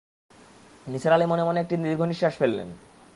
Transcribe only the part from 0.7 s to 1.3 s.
Nisar Ali